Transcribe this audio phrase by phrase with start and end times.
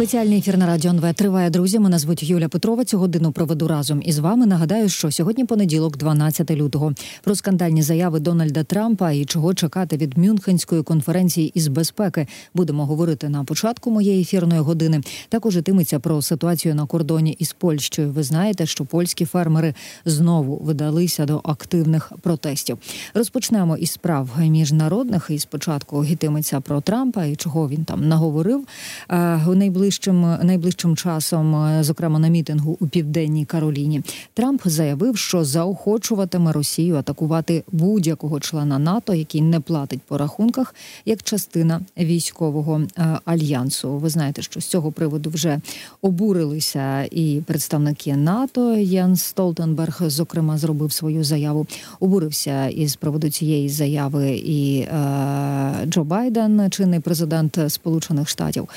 [0.00, 1.78] Спеціальний ефір на радіо НВ триває друзі.
[1.78, 2.84] Мене звуть Юля Петрова.
[2.84, 4.46] Цю годину проведу разом із вами.
[4.46, 6.92] Нагадаю, що сьогодні понеділок, 12 лютого,
[7.22, 12.26] про скандальні заяви Дональда Трампа і чого чекати від Мюнхенської конференції із безпеки.
[12.54, 15.00] Будемо говорити на початку моєї ефірної години.
[15.28, 18.10] Також ітиметься про ситуацію на кордоні із Польщею.
[18.10, 19.74] Ви знаєте, що польські фермери
[20.04, 22.78] знову видалися до активних протестів.
[23.14, 25.26] Розпочнемо із справ міжнародних.
[25.30, 28.66] І спочатку йтиметься про Трампа і чого він там наговорив.
[29.10, 29.54] Е, у
[29.90, 34.02] найближчим найближчим часом, е, зокрема на мітингу у південній Кароліні,
[34.34, 41.22] Трамп заявив, що заохочуватиме Росію атакувати будь-якого члена НАТО, який не платить по рахунках, як
[41.22, 43.98] частина військового е, альянсу.
[43.98, 45.60] Ви знаєте, що з цього приводу вже
[46.02, 48.76] обурилися і представники НАТО.
[48.76, 51.66] Ян Столтенберг, зокрема, зробив свою заяву.
[52.00, 58.68] Обурився із приводу цієї заяви і е, Джо Байден, чинний президент Сполучених Штатів.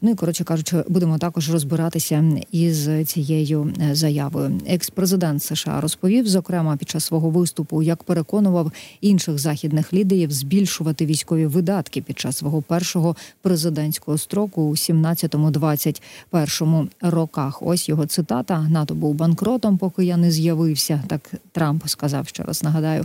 [0.00, 4.60] Ну і коротше кажучи, будемо також розбиратися із цією е, заявою.
[4.66, 11.46] Екс-президент США розповів, зокрема під час свого виступу, як переконував інших західних лідерів збільшувати військові
[11.46, 17.62] видатки під час свого першого президентського строку у 17-21 роках.
[17.62, 21.02] Ось його цитата: НАТО був банкротом, поки я не з'явився.
[21.06, 22.62] Так Трамп сказав ще раз.
[22.62, 23.04] Нагадаю,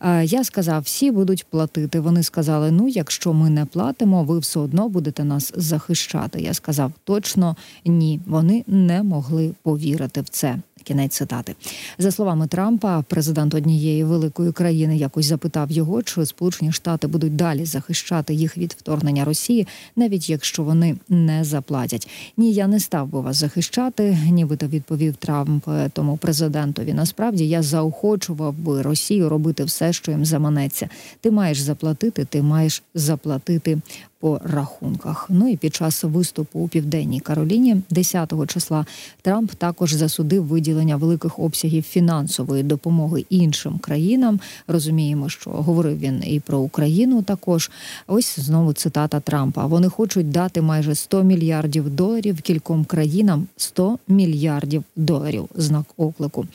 [0.00, 2.00] «Е, я сказав, всі будуть платити.
[2.00, 6.44] Вони сказали: ну, якщо ми не платимо, ви все одно будете нас захищати цитати.
[6.44, 8.20] Я сказав точно ні.
[8.26, 10.58] Вони не могли повірити в це.
[10.84, 11.54] Кінець цитати
[11.98, 17.64] за словами Трампа, президент однієї великої країни якось запитав його, чи Сполучені Штати будуть далі
[17.64, 22.08] захищати їх від вторгнення Росії, навіть якщо вони не заплатять.
[22.36, 24.18] Ні, я не став би вас захищати.
[24.30, 26.94] Нібито відповів Трамп тому президентові.
[26.94, 30.88] Насправді я заохочував би Росію робити все, що їм заманеться.
[31.20, 33.78] Ти маєш заплатити, ти маєш заплатити
[34.20, 35.26] по рахунках.
[35.28, 38.86] Ну і під час виступу у південній Кароліні, 10 числа,
[39.22, 44.40] Трамп також засудив виділення великих обсягів фінансової допомоги іншим країнам.
[44.68, 47.22] Розуміємо, що говорив він і про Україну.
[47.22, 47.70] Також
[48.06, 49.66] ось знову цитата Трампа.
[49.66, 55.48] Вони хочуть дати майже 100 мільярдів доларів кільком країнам 100 мільярдів доларів.
[55.54, 56.46] Знак оклику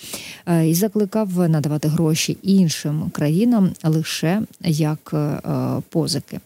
[0.45, 5.41] е, і закликав надавати гроші іншим країнам лише як е,
[5.89, 6.39] позики.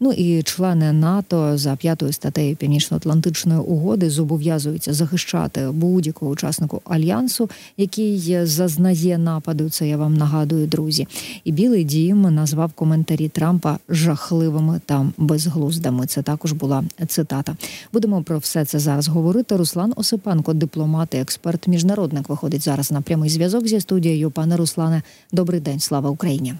[0.00, 7.50] Ну і член члени НАТО за п'ятою статтею Північно-Атлантичної угоди зобов'язуються захищати будь-якого учаснику альянсу,
[7.76, 9.70] який зазнає нападу.
[9.70, 11.06] Це я вам нагадую, друзі.
[11.44, 16.06] І Білий Дім назвав коментарі Трампа жахливими та безглуздами.
[16.06, 17.56] Це також була цитата.
[17.92, 19.56] Будемо про все це зараз говорити.
[19.56, 24.30] Руслан Осипенко, дипломат і експерт, міжнародник, виходить зараз на прямий зв'язок зі студією.
[24.30, 26.54] Пане Руслане, добрий день, слава Україні.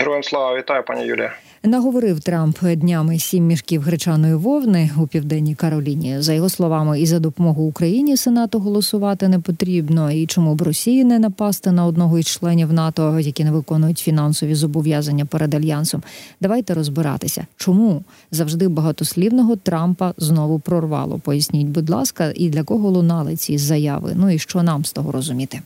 [0.00, 1.32] Героям слава вітаю, пані Юлія.
[1.62, 6.20] Наговорив Трамп днями сім мішків гречаної вовни у південній Кароліні.
[6.20, 10.10] За його словами, і за допомогу Україні Сенату голосувати не потрібно.
[10.10, 14.54] І чому б Росії не напасти на одного із членів НАТО, які не виконують фінансові
[14.54, 16.02] зобов'язання перед альянсом?
[16.40, 21.18] Давайте розбиратися, чому завжди багатослівного Трампа знову прорвало.
[21.18, 24.12] Поясніть, будь ласка, і для кого лунали ці заяви?
[24.16, 25.60] Ну і що нам з того розуміти?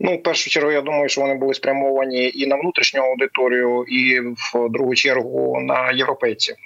[0.00, 4.20] Ну, в першу чергу, я думаю, що вони були спрямовані і на внутрішню аудиторію, і
[4.20, 6.56] в другу чергу на європейців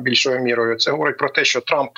[0.00, 0.76] більшою мірою.
[0.76, 1.90] Це говорить про те, що Трамп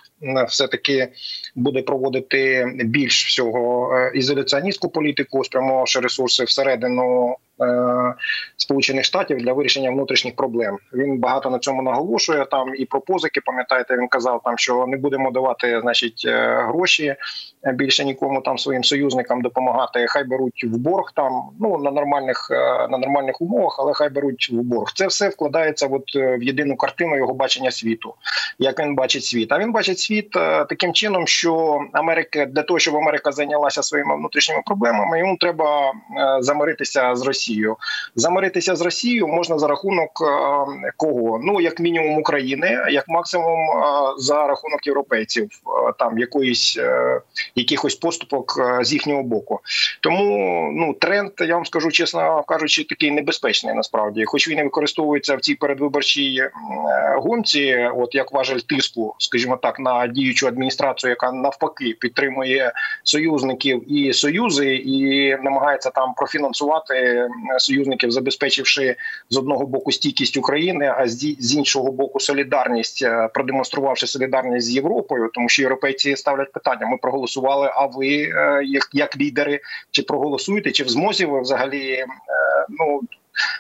[0.49, 1.09] все таки
[1.55, 8.15] буде проводити більш всього е, ізоляціоністську політику, спрямувавши ресурси всередину Е,
[8.57, 10.79] Сполучених Штатів для вирішення внутрішніх проблем.
[10.93, 12.47] Він багато на цьому наголошує.
[12.51, 17.17] Там і про позики, пам'ятаєте, він казав там, що не будемо давати, значить, е, гроші
[17.75, 20.07] більше нікому там своїм союзникам допомагати.
[20.09, 22.49] Хай беруть в борг там ну на нормальних
[22.91, 24.93] на нормальних умовах, але хай беруть в борг.
[24.95, 28.15] Це все вкладається от в єдину картину його бачення світу.
[28.59, 29.53] Як він бачить світ?
[29.53, 30.12] А він бачить світ
[30.69, 35.93] таким чином, що Америка для того, щоб Америка зайнялася своїми внутрішніми проблемами, йому треба
[36.41, 37.77] замиритися з Росією.
[38.15, 41.41] Замиритися з Росією можна за рахунок е, кого?
[41.43, 43.85] Ну як мінімум України, як максимум е,
[44.19, 45.49] за рахунок європейців,
[45.89, 46.79] е, там якоїсь
[47.55, 49.61] якихось поступок з їхнього боку.
[50.01, 55.37] Тому ну тренд, я вам скажу чесно кажучи, такий небезпечний насправді, хоч він і використовується
[55.37, 56.49] в цій передвиборчій
[57.17, 62.73] гонці, от як важель тиску, скажімо так, на діючу адміністрацію, яка навпаки підтримує
[63.03, 67.29] союзників і союзи, і намагається там профінансувати
[67.59, 68.97] союзників, забезпечивши
[69.31, 75.31] з одного боку стійкість України, а з іншого боку солідарність, е, продемонструвавши солідарність з Європою,
[75.35, 77.71] тому що європейці ставлять питання: ми проголосували.
[77.75, 79.61] А ви е, як як лідери,
[79.91, 82.07] чи проголосуєте, чи в змозі ви взагалі е,
[82.69, 83.01] ну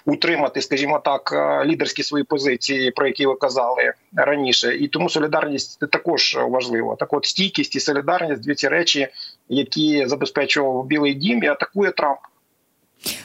[0.04, 1.32] утримати, скажімо так,
[1.66, 6.96] лідерські свої позиції, про які ви казали раніше, і тому солідарність також важлива.
[6.96, 9.08] Так, от стійкість і солідарність дві ці речі,
[9.48, 12.18] які забезпечував Білий Дім, і атакує Трамп.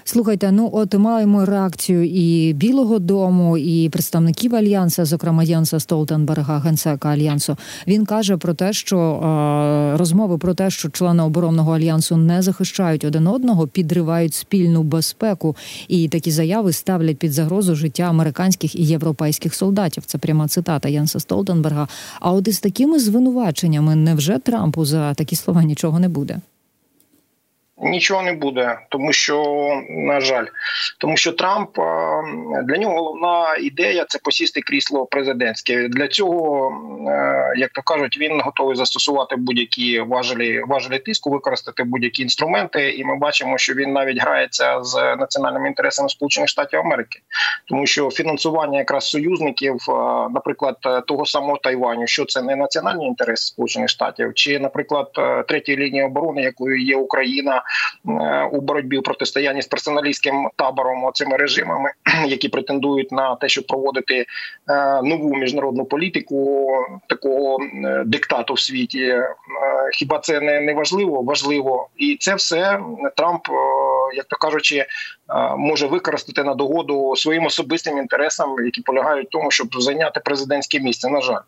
[0.03, 7.09] Слухайте, ну от маємо реакцію і Білого Дому, і представників альянсу, зокрема Янса Столтенберга, генсека
[7.09, 7.57] альянсу.
[7.87, 13.05] Він каже про те, що е, розмови про те, що члени оборонного альянсу не захищають
[13.05, 15.55] один одного, підривають спільну безпеку,
[15.87, 20.03] і такі заяви ставлять під загрозу життя американських і європейських солдатів.
[20.05, 21.87] Це пряма цитата Янса Столтенберга.
[22.19, 26.39] А от із такими звинуваченнями, невже Трампу за такі слова нічого не буде?
[27.81, 29.43] Нічого не буде, тому що
[29.89, 30.45] на жаль,
[30.97, 31.69] тому що Трамп
[32.63, 35.87] для нього головна ідея це посісти крісло президентське.
[35.87, 36.71] Для цього,
[37.07, 42.91] е, як то кажуть, він готовий застосувати будь-які важелі важелі тиску, використати будь-які інструменти.
[42.91, 47.19] І ми бачимо, що він навіть грається з національними інтересами Сполучених Штатів Америки,
[47.67, 49.75] тому що фінансування якраз союзників,
[50.33, 50.77] наприклад,
[51.07, 55.11] того самого Тайваню, що це не національні інтереси Сполучених Штатів, чи, наприклад,
[55.47, 57.63] третьої лінії оборони, якою є Україна.
[58.09, 61.89] Е, у боротьбі у протистоянні з персоналістським табором цими режимами,
[62.27, 64.25] які претендують на те, щоб проводити
[64.69, 66.69] е, нову міжнародну політику
[67.07, 69.15] такого е, диктату в світі.
[69.93, 71.21] Хіба це не, не важливо?
[71.21, 72.79] Важливо, і це все
[73.15, 73.41] Трамп,
[74.15, 74.85] як то кажучи,
[75.57, 81.09] може використати на догоду своїм особистим інтересам, які полягають в тому, щоб зайняти президентське місце.
[81.09, 81.41] На жаль.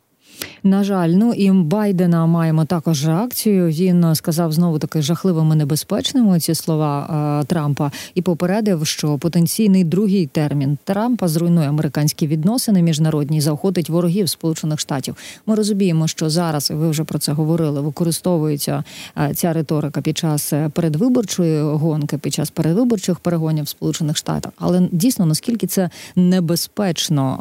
[0.63, 3.67] На жаль, ну і Байдена маємо також реакцію.
[3.67, 10.27] Він сказав знову таки жахливими небезпечними ці слова е, Трампа і попередив, що потенційний другий
[10.27, 15.15] термін Трампа зруйнує американські відносини міжнародні, заохотить ворогів Сполучених Штатів.
[15.45, 17.81] Ми розуміємо, що зараз ви вже про це говорили.
[17.81, 18.83] Використовується
[19.17, 24.51] е, ця риторика під час е, передвиборчої гонки, під час передвиборчих перегонів в Сполучених Штатах.
[24.57, 27.39] Але дійсно наскільки це небезпечно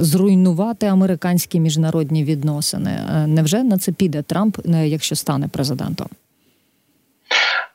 [0.00, 2.90] зруйнувати американські міжнародні міжнародні відносини.
[2.90, 6.08] Е, невже на це піде Трамп, е, якщо стане президентом?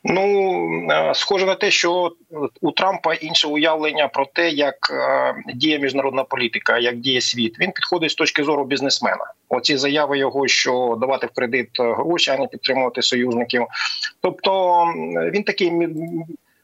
[0.03, 0.21] Ну
[0.91, 2.11] е, схоже на те, що
[2.61, 4.75] у Трампа інше уявлення про те, як
[5.55, 7.59] діє міжнародна політика, як діє світ.
[7.59, 9.33] Він підходить з точки зору бізнесмена.
[9.49, 13.65] Оці заяви його, що давати в кредит гроші, а не підтримувати союзників.
[14.21, 14.85] Тобто
[15.33, 15.71] він такий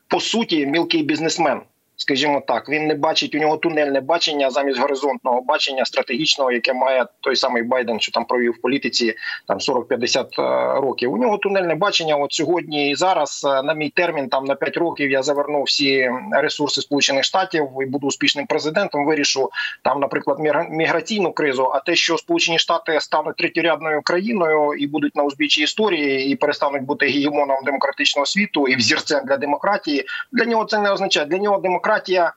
[0.07, 1.61] по суті мілкий бізнесмен
[1.99, 7.05] скажімо так, він не бачить у нього тунельне бачення замість горизонтного бачення стратегічного, яке має
[7.21, 9.15] той самий Байден, що там провів в політиці
[9.47, 11.13] там 40-50 е, років.
[11.13, 12.15] У нього тунельне бачення.
[12.15, 16.11] От сьогодні і зараз е, на мій термін, там на 5 років, я заверну всі
[16.31, 19.05] ресурси Сполучених Штатів і буду успішним президентом.
[19.05, 19.49] Вирішу
[19.83, 20.37] там, наприклад,
[20.69, 21.71] міграційну кризу.
[21.73, 26.83] А те, що Сполучені Штати стануть третьорядною країною і будуть на узбіччі історії, і перестануть
[26.83, 31.25] бути гегемоном демократичного світу і взірцем для демократії, для нього це не означає.
[31.25, 32.33] Для нього демократія демократія.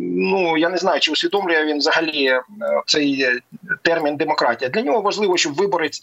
[0.00, 2.42] Ну я не знаю, чи усвідомлює він взагалі е,
[2.86, 3.40] цей
[3.82, 4.70] термін демократія.
[4.70, 6.02] Для нього важливо, щоб виборець,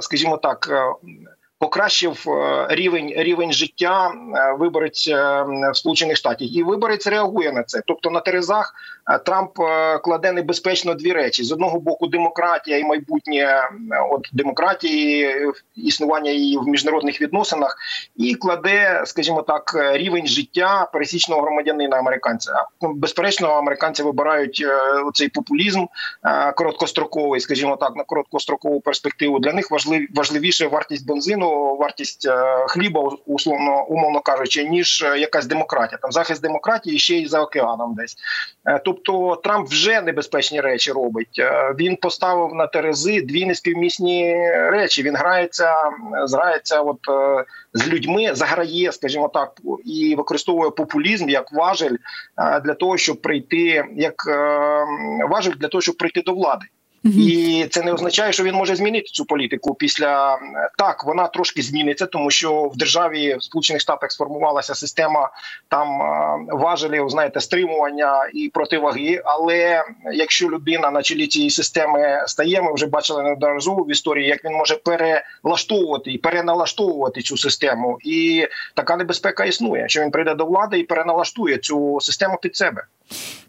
[0.00, 1.08] скажімо так, е,
[1.62, 5.44] покращив е, рівень рівень життя е, виборець е,
[5.74, 7.82] Сполучених Штатів, і виборець реагує на це.
[7.86, 8.74] Тобто на Терезах
[9.24, 9.50] Трамп
[10.04, 13.68] кладе небезпечно дві речі: з одного боку, демократія і майбутнє
[14.10, 15.36] от демократії,
[15.74, 17.76] існування її в міжнародних відносинах,
[18.16, 22.52] і кладе, скажімо так, рівень життя пересічного громадянина американця.
[22.80, 24.66] Ну, безперечно, американці вибирають
[25.14, 25.86] цей популізм
[26.56, 29.38] короткостроковий, скажімо так, на короткострокову перспективу.
[29.38, 35.46] Для них важлив важливіше вартість бензину вартість е, хліба, условно умовно кажучи, ніж е, якась
[35.46, 35.98] демократія.
[36.02, 38.16] Там захист демократії ще й за океаном, десь
[38.66, 41.42] е, тобто Трамп вже небезпечні речі робить.
[41.78, 45.02] Він поставив на терези дві неспівмісні речі.
[45.02, 45.74] Він грається,
[46.24, 46.98] зграється, от
[47.72, 49.52] з людьми, заграє, скажімо так,
[49.84, 51.96] і використовує популізм як важель
[52.64, 54.14] для того, щоб прийти, як
[55.30, 56.66] важель для того, щоб прийти до влади.
[57.04, 59.74] І це не означає, що він може змінити цю політику.
[59.74, 60.38] Після
[60.78, 65.30] так вона трошки зміниться, тому що в державі в Сполучених Штатах сформувалася система
[65.68, 65.98] там
[66.48, 69.22] важелів, знаєте, стримування і противаги.
[69.24, 74.44] Але якщо людина на чолі цієї системи стає, ми вже бачили неодноразово в історії, як
[74.44, 77.98] він може перелаштовувати і переналаштовувати цю систему.
[78.04, 82.84] І така небезпека існує, що він прийде до влади і переналаштує цю систему під себе.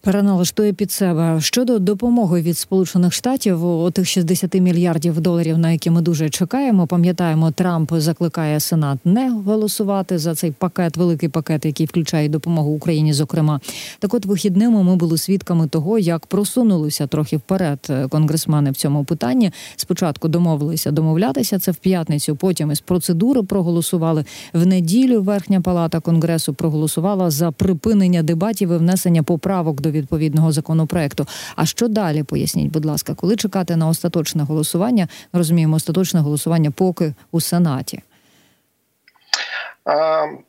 [0.02, 6.02] Переналаштує під себе щодо допомоги від Сполучених Штатів отих 60 мільярдів доларів, на які ми
[6.02, 6.88] дуже чекаємо.
[6.88, 13.14] Пам'ятаємо, Трамп закликає Сенат не голосувати за цей пакет, великий пакет, який включає допомогу Україні.
[13.14, 13.60] Зокрема,
[14.00, 19.52] так от вихідними ми були свідками того, як просунулися трохи вперед конгресмени в цьому питанні.
[19.76, 22.36] Спочатку домовилися домовлятися це в п'ятницю.
[22.36, 25.22] Потім із процедури проголосували в неділю.
[25.22, 31.28] Верхня палата конгресу проголосувала за припинення дебатів і внесення поправок до відповідного законопроекту.
[31.56, 32.24] А що далі?
[32.24, 35.08] Поясніть, будь ласка, коли чекати на остаточне голосування?
[35.34, 38.02] Ми розуміємо, остаточне голосування поки у сенаті.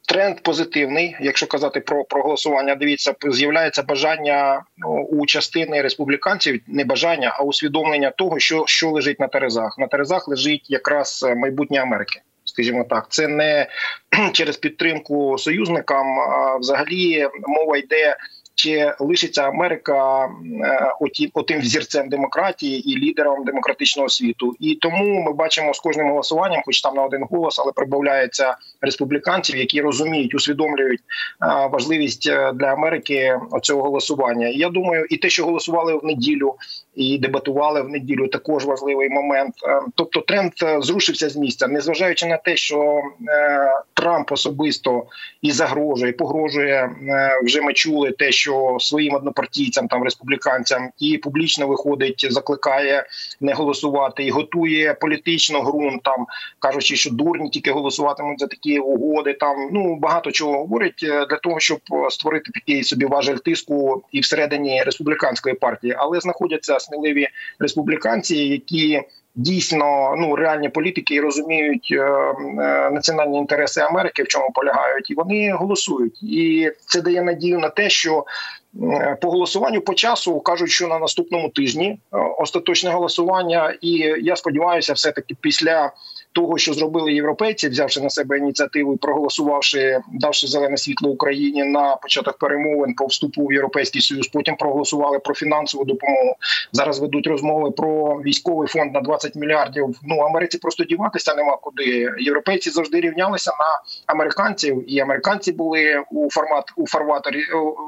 [0.08, 7.36] Тренд позитивний, якщо казати про проголосування, дивіться, з'являється бажання ну, у частини республіканців, не бажання,
[7.38, 9.78] а усвідомлення того, що що лежить на терезах.
[9.78, 12.20] На терезах лежить якраз майбутнє Америки.
[12.44, 13.66] Скажімо так, це не
[14.32, 16.20] через підтримку союзникам.
[16.20, 18.16] А взагалі мова йде
[18.54, 20.94] чи лишиться Америка е,
[21.34, 24.54] отим взірцем демократії і лідером демократичного світу.
[24.60, 29.56] І тому ми бачимо з кожним голосуванням, хоч там на один голос, але прибавляється республіканців,
[29.56, 31.04] які розуміють, усвідомлюють е,
[31.72, 34.46] важливість е, для Америки цього голосування.
[34.46, 36.54] Я думаю, і те, що голосували в неділю,
[36.94, 39.54] і дебатували в неділю, також важливий момент.
[39.94, 43.02] Тобто, тренд зрушився з місця, незважаючи на те, що
[43.94, 45.02] Трамп особисто
[45.42, 46.90] і загрожує, і погрожує
[47.44, 53.06] вже ми чули те, що що своїм однопартійцям, там республіканцям, і публічно виходить, закликає
[53.40, 56.26] не голосувати і готує політично ґрунт, там
[56.58, 59.32] кажучи, що дурні тільки голосуватимуть за такі угоди.
[59.32, 61.78] Там ну багато чого говорить е, для того, щоб
[62.10, 69.02] створити такий собі важель тиску і всередині республіканської партії, але знаходяться сміливі республіканці, які
[69.34, 75.14] дійсно ну реальні політики і розуміють е, е, національні інтереси Америки, в чому полягають, і
[75.14, 76.22] вони голосують.
[76.22, 78.24] І це дає надію на те, що
[78.82, 81.98] е, по голосуванню по часу кажуть, що на наступному тижні
[82.38, 83.90] остаточне голосування, і
[84.22, 85.92] я сподіваюся, все таки після
[86.34, 92.38] того, що зробили європейці, взявши на себе ініціативу, проголосувавши, давши зелене світло Україні на початок
[92.38, 94.28] перемовин по вступу в європейський союз.
[94.28, 96.36] Потім проголосували про фінансову допомогу.
[96.72, 100.00] Зараз ведуть розмови про військовий фонд на 20 мільярдів.
[100.02, 102.10] Ну Америці просто діватися нема куди.
[102.18, 107.40] Європейці завжди рівнялися на американців, і американці були у формат у фарваторі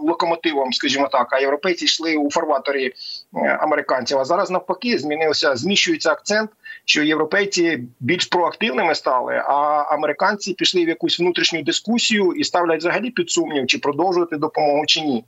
[0.03, 1.33] локомотивом, скажімо так.
[1.33, 2.93] А європейці йшли у фарваторі
[3.35, 4.19] е, американців.
[4.19, 6.51] А зараз навпаки змінився, зміщується акцент,
[6.87, 13.11] що європейці більш проактивними стали, а американці пішли в якусь внутрішню дискусію і ставлять взагалі
[13.11, 15.25] під сумнів, чи продовжувати допомогу чи ні.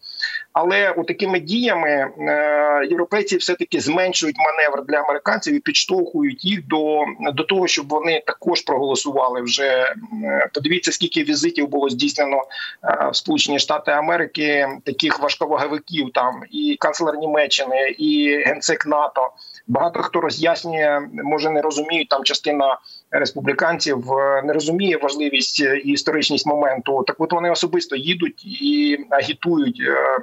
[0.52, 6.66] Але у такими діями е, європейці все таки зменшують маневр для американців і підштовхують їх
[6.66, 9.42] до до того, щоб вони також проголосували.
[9.42, 16.42] Вже е, подивіться, скільки візитів було здійснено е, в Сполучені Штати Америки, таких важковаговиків там
[16.50, 19.30] і канцлер Німеччини, і генсек НАТО.
[19.68, 22.78] Багато хто роз'яснює, може не розуміють там частина
[23.10, 27.04] республіканців е, не розуміє важливість і історичність моменту.
[27.06, 30.18] Так, от вони особисто їдуть і агітують е,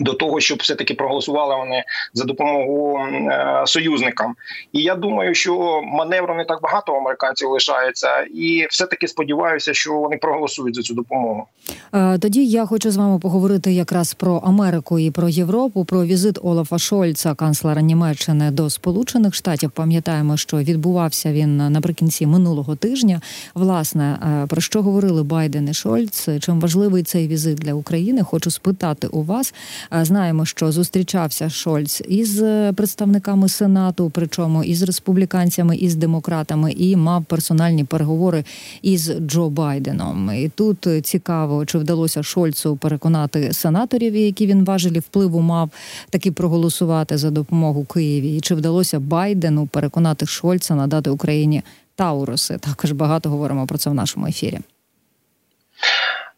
[0.00, 1.84] до того, щоб все таки проголосували вони
[2.14, 4.34] за допомогу е, союзникам.
[4.72, 9.94] І я думаю, що маневру не так багато американців лишається, і все таки сподіваюся, що
[9.94, 11.46] вони проголосують за цю допомогу.
[11.94, 15.84] Е, тоді я хочу з вами поговорити якраз про Америку і про Європу.
[15.84, 19.70] Про візит Олафа Шольца, канцлера Німеччини до Сполучених Штатів.
[19.70, 23.20] Пам'ятаємо, що відбувався він наприкінці минулого тижня.
[23.54, 26.28] Власне е, про що говорили Байден і Шольц?
[26.40, 28.22] Чим важливий цей візит для України?
[28.22, 29.54] Хочу спитати у вас.
[29.92, 37.24] Знаємо, що зустрічався Шольц із е, представниками сенату, причому із республіканцями, із демократами, і мав
[37.24, 38.44] персональні переговори
[38.82, 40.30] із Джо Байденом.
[40.34, 45.70] І тут цікаво, чи вдалося Шольцу переконати сенаторів, які він важелі впливу мав
[46.10, 51.62] таки проголосувати за допомогу Києві, і чи вдалося Байдену переконати Шольца надати Україні
[51.94, 52.58] Тауруси?
[52.58, 54.58] Також багато говоримо про це в нашому ефірі.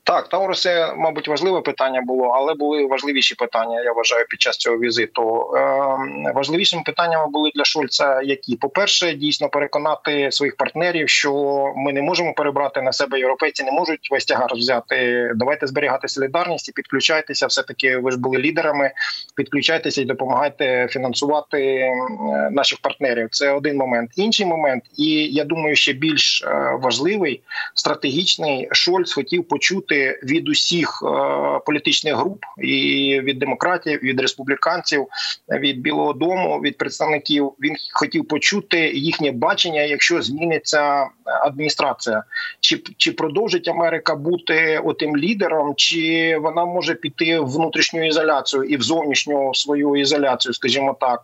[0.09, 3.83] Так, Тауруси, мабуть, важливе питання було, але були важливіші питання.
[3.83, 5.51] Я вважаю, під час цього візиту.
[5.57, 11.33] Е, важливішими питаннями були для Шольца, які по перше, дійсно переконати своїх партнерів, що
[11.77, 15.31] ми не можемо перебрати на себе європейці, не можуть весь тягар взяти.
[15.37, 17.47] Давайте зберігати солідарність і підключайтеся.
[17.47, 18.91] Все таки ви ж були лідерами.
[19.37, 21.93] Підключайтеся і допомагайте фінансувати е,
[22.51, 23.29] наших партнерів.
[23.31, 24.11] Це один момент.
[24.17, 27.41] Інший момент, і я думаю, ще більш е, важливий
[27.75, 31.03] стратегічний Шольц хотів почути від усіх
[31.67, 35.07] політичних груп і від демократів, від республіканців,
[35.49, 37.53] від Білого Дому, від представників.
[37.61, 42.23] Він хотів почути їхнє бачення, якщо зміниться адміністрація,
[42.61, 48.77] чи чи продовжить Америка бути отим лідером, чи вона може піти в внутрішню ізоляцію і
[48.77, 51.21] в зовнішню свою ізоляцію, скажімо так,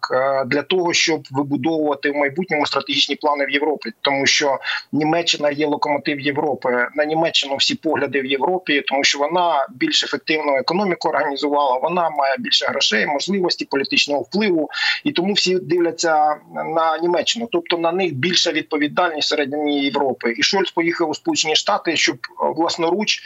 [0.47, 4.59] для того, щоб вибудовувати в майбутньому стратегічні плани в Європі, тому що
[4.93, 6.89] Німеччина є локомотив Європи.
[6.95, 11.79] На Німеччину всі погляди в Європі, тому що вона більш ефективну економіку організувала.
[11.79, 14.71] Вона має більше грошей, можливості політичного впливу,
[15.05, 20.35] і тому всі дивляться на Німеччину, тобто на них більша відповідальність середині Європи.
[20.37, 22.17] І Шольц поїхав у Сполучені Штати, щоб
[22.57, 23.23] власноруч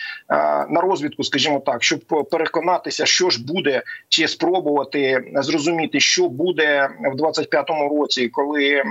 [0.70, 7.22] на розвідку, скажімо так, щоб переконатися, що ж буде, чи спробувати зрозуміти, що буде в
[7.22, 8.82] 25-му році, коли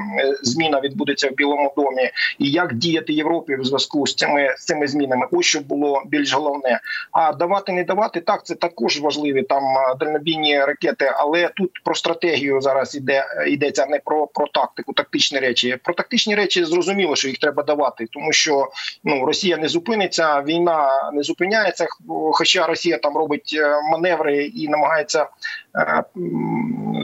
[0.42, 4.88] зміна відбудеться в Білому домі, і як діяти Європі в зв'язку з цими з цими
[4.88, 5.28] змінами.
[5.32, 6.80] Ось що було більш головне.
[7.12, 8.46] А давати не давати так.
[8.46, 9.64] Це також важливі там
[10.00, 15.78] дальнобійні ракети, але тут про стратегію зараз іде йдеться не про про тактику, тактичні речі.
[15.84, 18.68] Про тактичні речі зрозуміло, що їх треба давати, тому що
[19.04, 21.88] ну Росія не зупиниться, війна не зупиняється.
[22.34, 25.28] Хоча Росія там робить е, маневри і намагається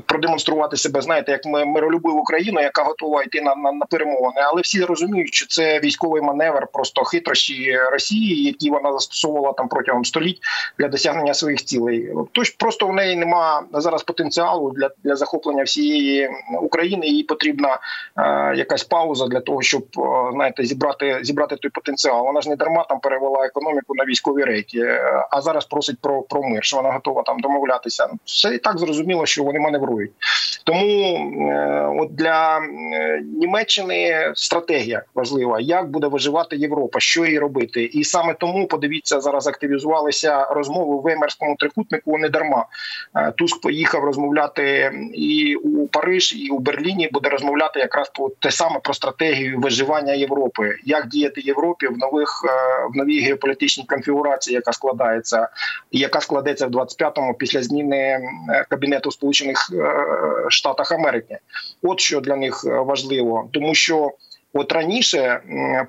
[0.06, 4.84] продемонструвати себе, знаєте, як миролюбиву країну, яка готова йти на, на, на перемовини, але всі
[4.84, 10.40] розуміють, що це військовий маневр, просто хитрощі Росії, які вона застосовувала там протягом століть
[10.80, 12.10] для досягнення своїх цілей.
[12.32, 16.30] Тож просто в неї нема зараз потенціалу для для захоплення всієї
[16.62, 17.08] України.
[17.08, 17.80] Їй потрібна
[18.18, 20.02] е, якась пауза для того, щоб е,
[20.34, 22.26] знаєте, зібрати зібрати той потенціал.
[22.26, 26.22] Вона ж не дарма там перевела економіку на військові рейки, е, а зараз просить про
[26.22, 26.64] про мир.
[26.64, 28.08] що Вона готова там домовлятися.
[28.26, 30.12] Все так зрозуміло, що вони маневрують.
[30.64, 31.16] Тому
[31.52, 38.04] е, от для е, Німеччини стратегія важлива, як буде виживати Європа, що їй робити, і
[38.04, 39.48] саме тому подивіться зараз.
[39.48, 42.18] Активізувалися розмови в Веймерському трикутнику.
[42.18, 42.66] Не дарма
[43.16, 48.52] е, Туск поїхав розмовляти і у Париж, і у Берліні буде розмовляти якраз про те
[48.52, 52.44] саме про стратегію виживання Європи, як діяти Європі в нових
[52.94, 55.48] в новій геополітичній конфігурації, яка складається,
[55.92, 58.20] і яка складеться в 25-му після зміни
[58.70, 59.70] кабінету Сполучених
[60.50, 61.38] Штатах Америки.
[61.82, 64.12] От що для них е, важливо, тому що
[64.54, 65.40] От раніше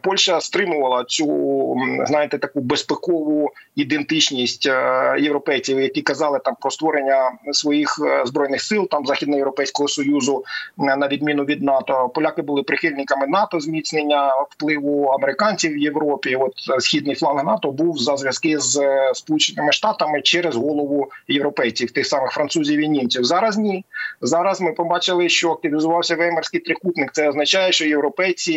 [0.02, 8.00] Польща стримувала цю знаєте таку безпекову ідентичність е, європейців, які казали там про створення своїх
[8.06, 10.44] е, збройних сил там західноєвропейського союзу,
[10.76, 12.10] на відміну від НАТО.
[12.14, 16.36] Поляки були прихильниками НАТО, зміцнення впливу американців в Європі.
[16.36, 18.80] От е, східний фланг НАТО був за зв'язки з
[19.14, 23.24] сполученими штатами через голову європейців, тих самих французів і німців.
[23.24, 23.84] Зараз ні.
[24.20, 27.12] Зараз ми побачили, що активізувався веймарський трикутник.
[27.12, 28.53] Це означає, що європейці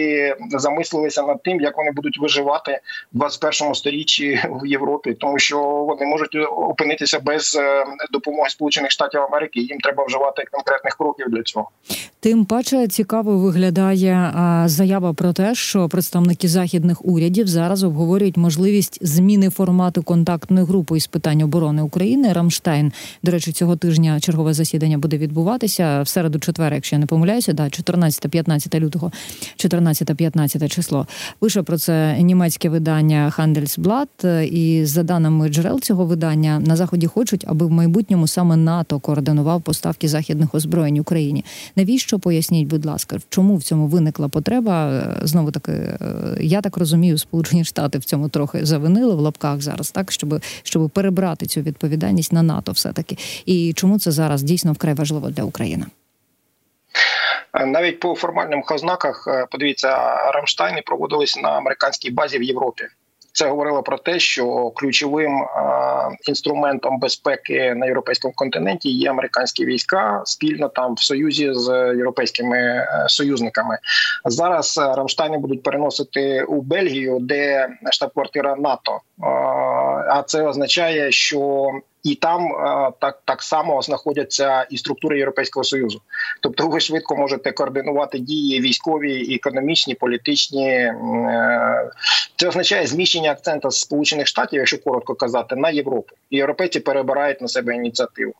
[0.50, 2.80] замислилися над тим, як вони будуть виживати
[3.14, 9.22] в 21 сторіччі в Європі, тому що вони можуть опинитися без е, допомоги Сполучених Штатів
[9.22, 9.60] Америки.
[9.60, 11.70] Їм треба вживати конкретних кроків для цього.
[12.20, 14.34] Тим паче цікаво виглядає
[14.66, 21.08] заява про те, що представники західних урядів зараз обговорюють можливість зміни формату контактної групи із
[21.08, 22.34] питань оборони України.
[22.34, 22.92] Рамштайн
[23.24, 27.54] до речі, цього тижня чергове засідання буде відбуватися в середу, четвер, якщо я не помиляюся,
[27.54, 29.12] да 14-15 лютого,
[29.90, 31.08] 14-15 число.
[31.40, 37.46] Пише про це німецьке видання Handelsblatt, і за даними джерел цього видання на заході хочуть,
[37.48, 41.46] аби в майбутньому саме НАТО координував поставки західних озброєнь Україні.
[41.76, 42.20] Навіщо?
[42.28, 44.90] поясніть, будь ласка, чому в цьому виникла потреба?
[44.90, 45.98] Е, Знову таки, е,
[46.42, 50.90] я так розумію, Сполучені Штати в цьому трохи завинили в лапках зараз, так щоб щоб
[50.90, 55.44] перебрати цю відповідальність на НАТО, все таки, і чому це зараз дійсно вкрай важливо для
[55.44, 55.86] України?
[57.54, 59.98] Е, навіть по формальним ознаках, подивіться,
[60.34, 62.84] Рамштайни проводились на американській базі в Європі.
[63.38, 65.46] Це говорило про те, що ключовим
[66.28, 73.06] інструментом безпеки на європейському континенті є американські війська спільно там в союзі з європейськими е,
[73.08, 73.78] союзниками.
[74.26, 79.00] Зараз е, Рамштайни будуть переносити у Бельгію, де штаб-квартира НАТО.
[80.10, 81.72] А це означає, що
[82.04, 86.02] і там е, так так само знаходяться і структури Європейського союзу.
[86.42, 90.70] Тобто, ви швидко можете координувати дії військові, економічні, політичні.
[90.70, 91.92] Е,
[92.36, 96.16] це означає зміщення акцента сполучених штатів, якщо коротко казати, на Європу.
[96.32, 98.34] Європейці перебирають на себе ініціативу.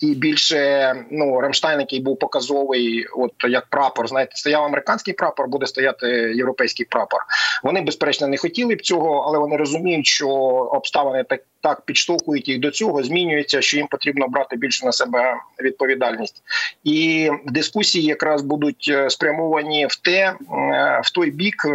[0.00, 4.08] І більше ну Рамштайн, який був показовий, от як прапор.
[4.08, 6.06] Знаєте, стояв американський прапор, буде стояти
[6.36, 7.20] європейський прапор.
[7.62, 10.28] Вони безперечно не хотіли б цього, але вони розуміють, що
[10.72, 15.36] обставини так так підштовхують їх до цього, змінюється, що їм потрібно брати більше на себе
[15.62, 16.42] відповідальність,
[16.84, 20.34] і дискусії якраз будуть е, спрямовані в те, е,
[21.04, 21.70] в той бік е,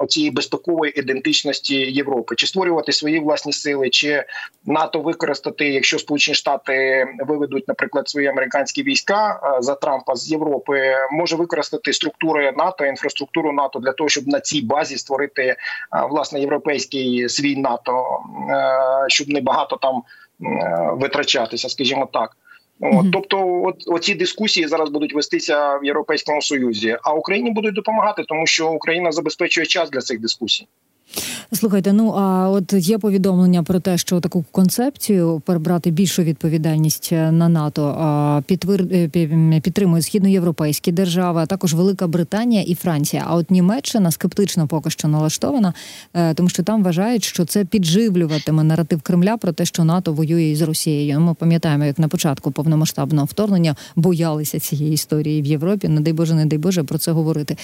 [0.00, 4.24] оцієї безпекової ідентичності Європи, чи створювати свої власні сили, чи
[4.66, 11.36] НАТО використати, якщо Сполучені Штати виведуть, наприклад, свої американські війська за Трампа з Європи, може
[11.36, 15.56] використати структури НАТО, інфраструктуру НАТО для того, щоб на цій базі створити
[16.10, 18.20] власне європейський свій НАТО
[19.08, 20.02] щоб не багато там
[20.98, 22.36] витрачатися, скажімо так.
[22.80, 28.24] От, Тобто, от оці дискусії зараз будуть вестися в Європейському Союзі, а Україні будуть допомагати,
[28.28, 30.66] тому що Україна забезпечує час для цих дискусій.
[31.52, 37.32] Слухайте, ну а от є повідомлення про те, що таку концепцію перебрати більшу відповідальність е,
[37.32, 38.86] на НАТО підтвир...
[38.92, 39.08] Е,
[39.60, 43.24] підтримує східноєвропейські держави, а також Велика Британія і Франція.
[43.26, 45.74] А от Німеччина скептично поки що налаштована,
[46.14, 50.42] е, тому що там вважають, що це підживлюватиме наратив Кремля про те, що НАТО воює
[50.42, 51.20] із Росією.
[51.20, 55.88] Ми пам'ятаємо, як на початку повномасштабного вторгнення боялися цієї історії в Європі.
[55.88, 57.56] Не дай Боже, не дай Боже про це говорити.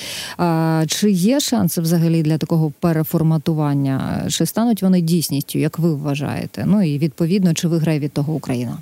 [0.86, 3.33] Чи є шанси взагалі для такого переформатування?
[3.34, 6.64] Голосування, чи стануть вони дійсністю, як ви вважаєте?
[6.66, 8.78] Ну і відповідно, чи виграє від того Україна?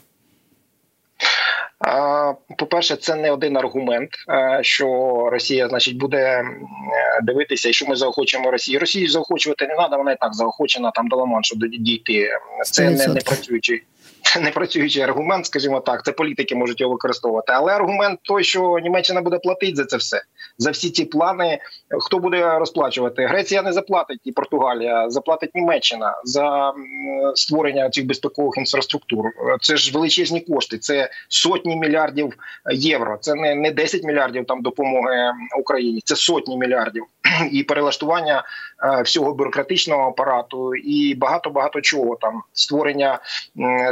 [2.58, 4.10] По перше, це не один аргумент,
[4.60, 4.86] що
[5.32, 6.44] Росія, значить, буде
[7.22, 8.80] дивитися, і що ми заохочуємо Росію.
[8.80, 12.28] Росію заохочувати не треба, вона і так заохочена там до Ламаншу дійти.
[12.64, 13.82] Це не, не працюючий
[14.40, 16.04] не працюючий аргумент, скажімо так.
[16.04, 17.52] Це політики можуть його використовувати.
[17.52, 20.22] Але аргумент той, що Німеччина буде платити за це все,
[20.58, 21.58] за всі ці плани.
[22.00, 23.26] Хто буде розплачувати?
[23.26, 26.72] Греція не заплатить і Португалія, заплатить Німеччина за
[27.34, 29.24] створення цих безпекових інфраструктур.
[29.60, 30.78] Це ж величезні кошти.
[30.78, 32.32] Це сотні мільярдів
[32.72, 33.18] євро.
[33.20, 37.04] Це не не 10 мільярдів там допомоги Україні, це сотні мільярдів
[37.52, 38.44] і перелаштування
[38.84, 43.18] е, всього бюрократичного апарату, і багато багато чого там створення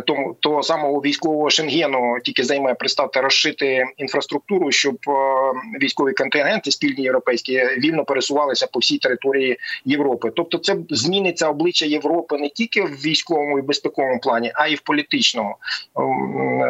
[0.06, 5.12] тому того самого військового шенгену тільки займе представте розшити інфраструктуру, щоб е,
[5.82, 10.32] військові контингенти спільні європейські вільно пересувалися по всій території Європи.
[10.36, 14.80] Тобто, це зміниться обличчя Європи не тільки в військовому і безпековому плані, а й в
[14.80, 15.56] політичному.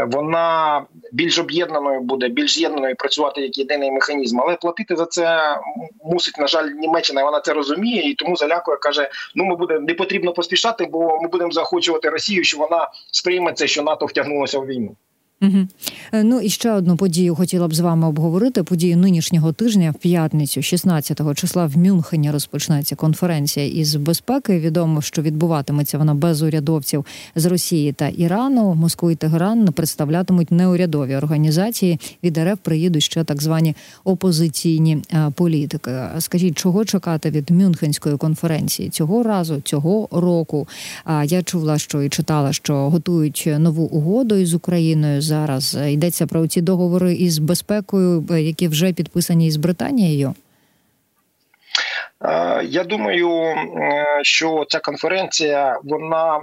[0.07, 5.57] Вона більш об'єднаною буде, більш з'єднаною працювати як єдиний механізм, але платити за це
[6.05, 9.95] мусить на жаль, Німеччина вона це розуміє і тому залякує, каже: ну ми будемо не
[9.95, 14.67] потрібно поспішати, бо ми будемо захочувати Росію, що вона сприйме це, що НАТО втягнулося в
[14.67, 14.97] війну.
[15.43, 15.67] Угу.
[16.13, 18.63] Ну і ще одну подію хотіла б з вами обговорити.
[18.63, 24.59] Подію нинішнього тижня в п'ятницю, 16 числа, в Мюнхені розпочнеться конференція із безпеки.
[24.59, 28.75] Відомо, що відбуватиметься вона без урядовців з Росії та Ірану.
[28.75, 32.01] Москву і Тегеран представлятимуть неурядові організації.
[32.25, 33.75] Від РФ приїдуть ще так звані
[34.05, 35.91] опозиційні е, політики.
[36.19, 40.69] Скажіть, чого чекати від Мюнхенської конференції цього разу, цього року?
[41.05, 45.79] А я чула, що і читала, що готують нову угоду із Україною зараз?
[45.89, 50.35] Йдеться про ці договори із безпекою, е, які вже підписані із Британією.
[52.25, 56.41] Е, я думаю, е, що ця конференція вона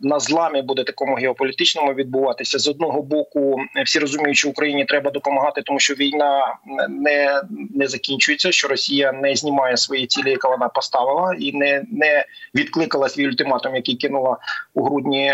[0.00, 3.60] на зламі буде такому геополітичному відбуватися з одного боку.
[3.84, 6.56] Всі розуміють, що Україні треба допомагати, тому що війна
[6.88, 7.42] не
[7.74, 8.52] не закінчується.
[8.52, 13.76] Що Росія не знімає свої цілі, які вона поставила, і не не відкликала свій ультиматум,
[13.76, 14.36] який кинула
[14.74, 15.32] у грудні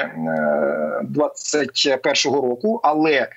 [1.02, 2.80] 2021 року.
[2.82, 3.28] Але Е,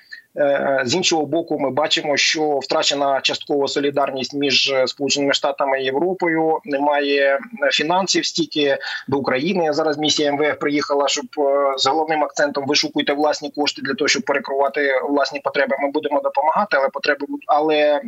[0.84, 6.58] з іншого боку, ми бачимо, що втрачена частково солідарність між сполученими штатами і Європою.
[6.64, 7.38] Немає
[7.72, 9.72] фінансів стільки до України.
[9.72, 14.22] Зараз місія МВФ приїхала, щоб е, з головним акцентом вишукуйте власні кошти для того, щоб
[14.22, 15.76] перекривати власні потреби.
[15.80, 18.02] Ми будемо допомагати, але потреби але е,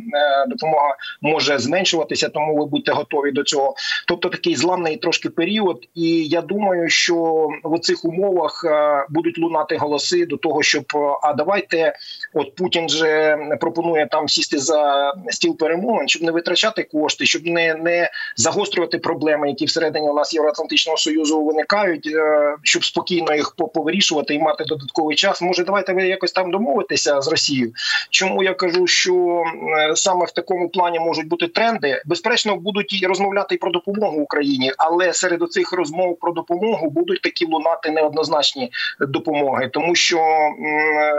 [0.47, 3.75] допомога може зменшуватися, тому ви будьте готові до цього.
[4.07, 5.79] Тобто такий зламний трошки період.
[5.95, 8.65] І я думаю, що в цих умовах
[9.09, 10.85] будуть лунати голоси до того, щоб
[11.21, 11.93] а давайте.
[12.33, 17.75] От Путін же пропонує там сісти за стіл перемовин, щоб не витрачати кошти, щоб не
[17.75, 24.33] не загострювати проблеми, які всередині у нас євроатлантичного союзу виникають, е, щоб спокійно їх повирішувати
[24.33, 25.41] і мати додатковий час.
[25.41, 27.73] Може, давайте ви якось там домовитеся з Росією.
[28.09, 29.43] Чому я кажу, що
[29.77, 32.01] е, саме в такому плані можуть бути тренди?
[32.05, 37.45] Безперечно, будуть і розмовляти про допомогу Україні, але серед цих розмов про допомогу будуть такі
[37.45, 40.19] лунати неоднозначні допомоги, тому що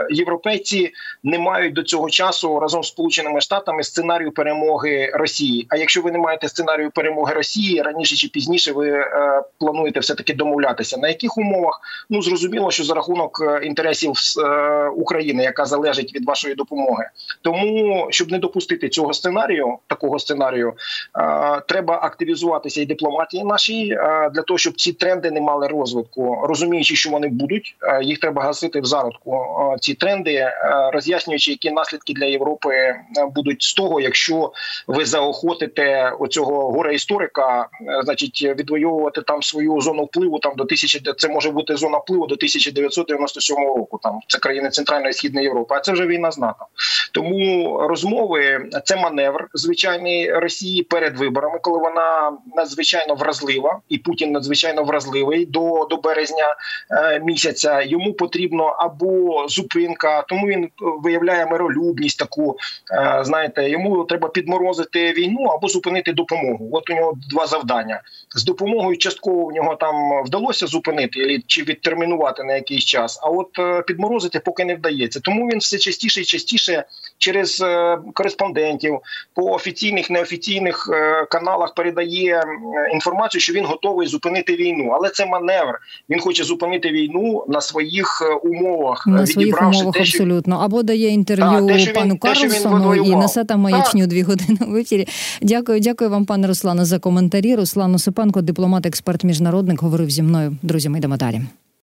[0.09, 0.86] європейці
[1.23, 5.67] не мають до цього часу разом з Сполученими Штатами сценарію перемоги Росії.
[5.69, 10.15] А якщо ви не маєте сценарію перемоги Росії раніше чи пізніше, ви е, плануєте все
[10.15, 10.97] таки домовлятися.
[10.97, 16.25] На яких умовах ну зрозуміло, що за рахунок е, інтересів е, України, яка залежить від
[16.25, 17.09] вашої допомоги,
[17.41, 20.73] тому щоб не допустити цього сценарію, такого сценарію,
[21.19, 26.43] е, треба активізуватися і дипломатії нашій е, для того, щоб ці тренди не мали розвитку,
[26.43, 29.47] розуміючи, що вони будуть, е, їх треба гасити в зародку.
[29.79, 30.51] Ці тренди,
[30.93, 32.95] роз'яснюючи, які наслідки для Європи
[33.35, 34.51] будуть з того, якщо
[34.87, 37.67] ви заохотите оцього горе історика,
[38.03, 42.35] значить відвоювати там свою зону впливу там до тисячі, це може бути зона впливу до
[42.35, 43.99] 1997 року.
[44.03, 45.75] Там це країни Центральної і Східної Європи.
[45.77, 46.65] А це вже війна з НАТО.
[47.11, 54.83] Тому розмови це маневр звичайний Росії перед виборами, коли вона надзвичайно вразлива, і Путін надзвичайно
[54.83, 56.55] вразливий до до березня
[56.91, 57.81] е, місяця.
[57.81, 62.19] Йому потрібно або зупинка, тому він виявляє миролюбність.
[62.19, 62.57] Таку
[62.91, 66.69] е, знаєте, йому треба підморозити війну або зупинити допомогу.
[66.71, 68.01] От у нього два завдання
[68.35, 68.97] з допомогою.
[68.97, 73.19] Частково в нього там вдалося зупинити чи відтермінувати на якийсь час.
[73.23, 75.19] А от е, підморозити поки не вдається.
[75.19, 76.83] Тому він все частіше і частіше
[77.17, 77.63] через
[78.13, 78.99] кореспондентів
[79.33, 80.89] по офіційних неофіційних
[81.29, 82.43] каналах передає
[82.93, 85.79] інформацію, що він готовий зупинити війну, але це маневр.
[86.09, 90.23] Він хоче зупинити війну на своїх е, умовах, на своїх умовах те, що...
[90.23, 94.59] абсолютно або дає інтерв'ю та, пану він, Карлсону те, і несе там маячню дві години
[94.61, 95.07] в ефірі.
[95.41, 97.55] Дякую, дякую вам, пане Руслане, за коментарі.
[97.55, 100.57] Руслан Осипенко, дипломат, експерт, міжнародник, говорив зі мною.
[100.61, 101.41] Друзі, ми йдемо далі.